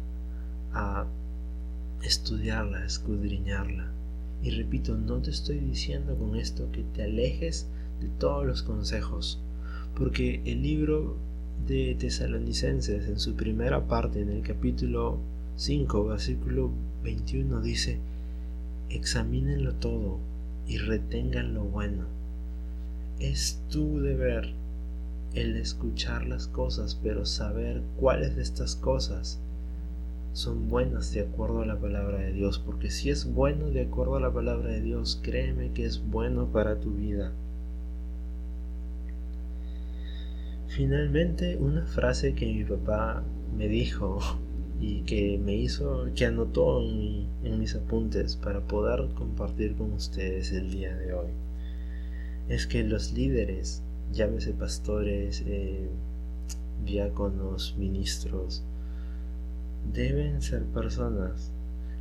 a 0.73 1.07
estudiarla, 2.03 2.77
a 2.77 2.85
escudriñarla. 2.85 3.91
Y 4.41 4.51
repito, 4.51 4.95
no 4.95 5.17
te 5.17 5.31
estoy 5.31 5.59
diciendo 5.59 6.15
con 6.15 6.37
esto 6.37 6.71
que 6.71 6.83
te 6.83 7.03
alejes 7.03 7.67
de 7.99 8.07
todos 8.17 8.45
los 8.45 8.63
consejos 8.63 9.41
porque 9.97 10.41
el 10.45 10.61
libro 10.61 11.15
de 11.67 11.95
Tesalonicenses 11.97 13.07
en 13.07 13.19
su 13.19 13.35
primera 13.35 13.87
parte, 13.87 14.21
en 14.21 14.29
el 14.29 14.41
capítulo 14.41 15.17
5, 15.55 16.05
versículo 16.05 16.69
21, 17.03 17.61
dice, 17.61 17.97
examínenlo 18.89 19.73
todo 19.75 20.19
y 20.67 20.77
retengan 20.77 21.53
lo 21.53 21.63
bueno. 21.63 22.03
Es 23.19 23.61
tu 23.69 23.99
deber 23.99 24.53
el 25.33 25.55
escuchar 25.55 26.27
las 26.27 26.47
cosas, 26.47 26.99
pero 27.01 27.25
saber 27.25 27.81
cuáles 27.97 28.35
de 28.35 28.41
estas 28.41 28.75
cosas 28.75 29.39
son 30.33 30.67
buenas 30.67 31.13
de 31.13 31.21
acuerdo 31.21 31.61
a 31.61 31.65
la 31.65 31.77
palabra 31.77 32.19
de 32.19 32.33
Dios, 32.33 32.59
porque 32.59 32.89
si 32.89 33.09
es 33.09 33.33
bueno 33.33 33.69
de 33.69 33.83
acuerdo 33.83 34.17
a 34.17 34.19
la 34.19 34.33
palabra 34.33 34.69
de 34.69 34.81
Dios, 34.81 35.19
créeme 35.23 35.71
que 35.71 35.85
es 35.85 36.05
bueno 36.09 36.47
para 36.47 36.79
tu 36.79 36.91
vida. 36.91 37.31
Finalmente, 40.75 41.55
una 41.55 41.85
frase 41.85 42.35
que 42.35 42.45
mi 42.47 42.65
papá 42.65 43.23
me 43.57 43.69
dijo 43.69 44.19
y 44.81 45.03
que 45.03 45.37
me 45.37 45.55
hizo, 45.55 46.09
que 46.13 46.25
anotó 46.25 46.81
en, 46.81 47.29
mis 47.57 47.75
apuntes 47.75 48.35
para 48.35 48.59
poder 48.59 49.07
compartir 49.13 49.75
con 49.75 49.93
ustedes 49.93 50.51
el 50.51 50.69
día 50.69 50.93
de 50.93 51.13
hoy, 51.13 51.29
es 52.49 52.67
que 52.67 52.83
los 52.83 53.13
líderes, 53.13 53.83
llámese 54.11 54.51
pastores, 54.51 55.45
eh, 55.47 55.87
diáconos, 56.83 57.75
ministros, 57.77 58.61
deben 59.93 60.41
ser 60.41 60.65
personas 60.65 61.53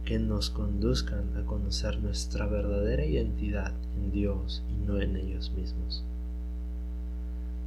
que 0.04 0.18
nos 0.18 0.50
conduzcan 0.50 1.36
a 1.36 1.46
conocer 1.46 2.00
nuestra 2.00 2.46
verdadera 2.46 3.06
identidad 3.06 3.72
en 3.96 4.10
Dios 4.10 4.64
y 4.68 4.84
no 4.84 5.00
en 5.00 5.14
ellos 5.14 5.52
mismos. 5.52 6.02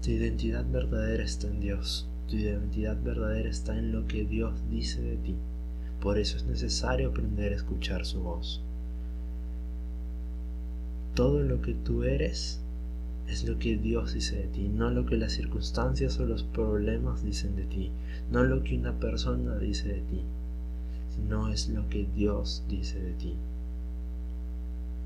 Tu 0.08 0.14
identidad 0.14 0.64
verdadera 0.72 1.22
está 1.26 1.48
en 1.48 1.60
Dios. 1.60 2.08
Tu 2.30 2.38
identidad 2.38 2.96
verdadera 3.04 3.50
está 3.50 3.78
en 3.78 3.92
lo 3.92 4.08
que 4.08 4.24
Dios 4.24 4.54
dice 4.72 5.02
de 5.02 5.18
ti. 5.18 5.36
Por 6.00 6.18
eso 6.18 6.38
es 6.38 6.46
necesario 6.46 7.10
aprender 7.10 7.52
a 7.52 7.58
escuchar 7.58 8.06
su 8.06 8.22
voz. 8.22 8.62
Todo 11.14 11.44
lo 11.44 11.62
que 11.62 11.74
tú 11.74 12.04
eres 12.04 12.62
es 13.28 13.44
lo 13.44 13.60
que 13.60 13.76
Dios 13.76 14.14
dice 14.14 14.38
de 14.38 14.48
ti, 14.48 14.70
no 14.74 14.92
lo 14.92 15.06
que 15.06 15.18
las 15.18 15.34
circunstancias 15.34 16.18
o 16.22 16.26
los 16.26 16.44
problemas 16.44 17.26
dicen 17.26 17.58
de 17.58 17.66
ti, 17.66 17.92
no 18.32 18.46
lo 18.46 18.64
que 18.64 18.78
una 18.78 18.94
persona 18.94 19.58
dice 19.58 19.90
de 19.90 20.00
ti, 20.00 20.22
sino 21.18 21.50
es 21.52 21.68
lo 21.68 21.90
que 21.90 22.08
Dios 22.16 22.64
dice 22.70 22.98
de 22.98 23.12
ti. 23.12 23.34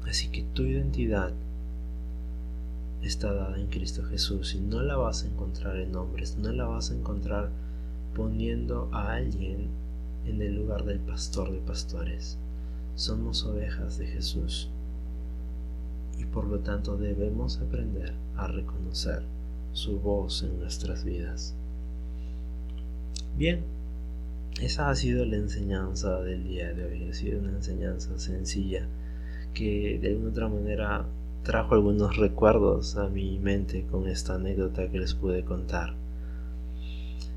Así 0.05 0.27
que 0.27 0.43
tu 0.53 0.61
identidad 0.61 1.33
está 3.03 3.33
dada 3.33 3.57
en 3.59 3.67
Cristo 3.67 4.03
Jesús 4.03 4.55
y 4.55 4.59
no 4.59 4.81
la 4.81 4.95
vas 4.95 5.23
a 5.23 5.27
encontrar 5.27 5.77
en 5.77 5.95
hombres, 5.95 6.37
no 6.37 6.51
la 6.51 6.65
vas 6.65 6.91
a 6.91 6.95
encontrar 6.95 7.49
poniendo 8.15 8.89
a 8.91 9.13
alguien 9.13 9.67
en 10.25 10.41
el 10.41 10.55
lugar 10.55 10.83
del 10.85 10.99
pastor 10.99 11.51
de 11.51 11.59
pastores. 11.59 12.37
Somos 12.95 13.45
ovejas 13.45 13.97
de 13.97 14.07
Jesús 14.07 14.69
y 16.19 16.25
por 16.25 16.45
lo 16.45 16.59
tanto 16.59 16.97
debemos 16.97 17.57
aprender 17.57 18.13
a 18.35 18.47
reconocer 18.47 19.23
su 19.73 19.99
voz 19.99 20.43
en 20.43 20.59
nuestras 20.59 21.03
vidas. 21.03 21.55
Bien, 23.37 23.63
esa 24.61 24.89
ha 24.89 24.95
sido 24.95 25.25
la 25.25 25.37
enseñanza 25.37 26.21
del 26.21 26.43
día 26.43 26.73
de 26.73 26.85
hoy, 26.85 27.09
ha 27.09 27.13
sido 27.13 27.39
una 27.39 27.51
enseñanza 27.51 28.19
sencilla 28.19 28.85
que 29.53 29.97
de 29.99 30.09
alguna 30.09 30.29
otra 30.29 30.47
manera 30.49 31.05
trajo 31.43 31.73
algunos 31.73 32.17
recuerdos 32.17 32.97
a 32.97 33.07
mi 33.07 33.39
mente 33.39 33.85
con 33.89 34.07
esta 34.07 34.35
anécdota 34.35 34.87
que 34.89 34.99
les 34.99 35.15
pude 35.15 35.43
contar. 35.43 35.95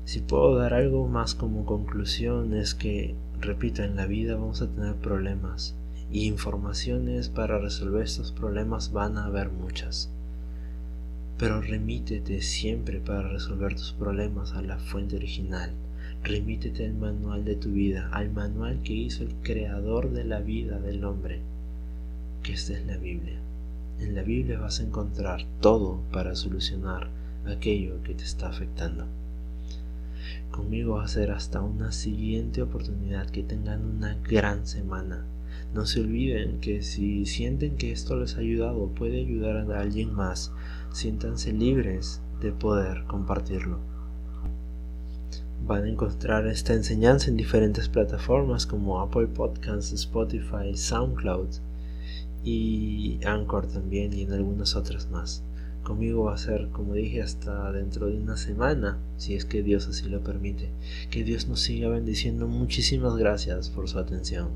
Si 0.03 0.19
puedo 0.19 0.55
dar 0.55 0.75
algo 0.75 1.07
más 1.07 1.33
como 1.33 1.65
conclusión 1.65 2.53
es 2.53 2.75
que, 2.75 3.15
repito, 3.41 3.81
en 3.81 3.95
la 3.95 4.05
vida 4.05 4.35
vamos 4.35 4.61
a 4.61 4.67
tener 4.67 4.93
problemas 4.95 5.73
y 6.11 6.27
informaciones 6.27 7.29
para 7.29 7.57
resolver 7.57 8.03
estos 8.03 8.31
problemas 8.31 8.91
van 8.91 9.17
a 9.17 9.25
haber 9.25 9.49
muchas. 9.49 10.11
Pero 11.39 11.59
remítete 11.61 12.43
siempre 12.43 12.99
para 12.99 13.27
resolver 13.27 13.73
tus 13.73 13.93
problemas 13.93 14.53
a 14.53 14.61
la 14.61 14.77
fuente 14.77 15.15
original. 15.15 15.71
Remítete 16.23 16.85
al 16.85 16.93
manual 16.93 17.43
de 17.43 17.55
tu 17.55 17.71
vida, 17.71 18.09
al 18.11 18.31
manual 18.31 18.81
que 18.83 18.93
hizo 18.93 19.23
el 19.23 19.33
creador 19.41 20.11
de 20.11 20.23
la 20.23 20.41
vida 20.41 20.79
del 20.79 21.03
hombre, 21.03 21.41
que 22.43 22.53
esta 22.53 22.73
es 22.73 22.85
la 22.85 22.97
Biblia. 22.97 23.39
En 23.99 24.13
la 24.13 24.23
Biblia 24.23 24.59
vas 24.59 24.79
a 24.79 24.83
encontrar 24.83 25.45
todo 25.61 26.01
para 26.11 26.35
solucionar 26.35 27.09
aquello 27.45 28.01
que 28.03 28.13
te 28.13 28.23
está 28.23 28.49
afectando. 28.49 29.05
Conmigo 30.51 30.95
va 30.95 31.05
a 31.05 31.07
ser 31.07 31.31
hasta 31.31 31.61
una 31.61 31.91
siguiente 31.91 32.61
oportunidad. 32.61 33.29
Que 33.29 33.43
tengan 33.43 33.85
una 33.85 34.17
gran 34.23 34.65
semana. 34.65 35.25
No 35.73 35.85
se 35.85 36.01
olviden 36.01 36.59
que 36.59 36.81
si 36.81 37.25
sienten 37.25 37.77
que 37.77 37.91
esto 37.91 38.15
les 38.15 38.35
ha 38.35 38.39
ayudado, 38.39 38.87
puede 38.87 39.19
ayudar 39.19 39.57
a 39.57 39.79
alguien 39.79 40.13
más. 40.13 40.51
Siéntanse 40.91 41.53
libres 41.53 42.21
de 42.41 42.51
poder 42.51 43.03
compartirlo. 43.05 43.79
Van 45.65 45.83
a 45.83 45.89
encontrar 45.89 46.47
esta 46.47 46.73
enseñanza 46.73 47.29
en 47.29 47.37
diferentes 47.37 47.89
plataformas 47.89 48.65
como 48.65 49.01
Apple 49.01 49.27
Podcasts, 49.27 49.93
Spotify, 49.93 50.75
SoundCloud 50.75 51.47
y 52.45 53.19
Anchor 53.25 53.67
también 53.67 54.13
y 54.13 54.21
en 54.21 54.31
algunas 54.31 54.75
otras 54.75 55.09
más. 55.09 55.43
Conmigo 55.83 56.25
va 56.25 56.35
a 56.35 56.37
ser, 56.37 56.69
como 56.69 56.93
dije, 56.93 57.21
hasta 57.21 57.71
dentro 57.71 58.07
de 58.07 58.17
una 58.17 58.37
semana, 58.37 58.97
si 59.17 59.33
es 59.33 59.45
que 59.45 59.63
Dios 59.63 59.87
así 59.87 60.07
lo 60.07 60.23
permite. 60.23 60.71
Que 61.11 61.23
Dios 61.23 61.47
nos 61.47 61.59
siga 61.59 61.89
bendiciendo. 61.89 62.47
Muchísimas 62.47 63.15
gracias 63.17 63.69
por 63.69 63.89
su 63.89 63.99
atención. 63.99 64.49